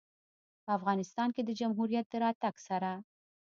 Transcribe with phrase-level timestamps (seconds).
[0.63, 2.91] په افغانستان کې د جمهوریت د راتګ سره